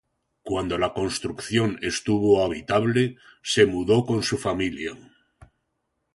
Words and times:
Cuando 0.41 0.79
la 0.79 0.93
construcción 0.93 1.77
estuvo 1.83 2.43
habitable, 2.43 3.17
se 3.43 3.67
mudó 3.67 4.03
con 4.03 4.23
su 4.23 4.39
familia. 4.39 4.93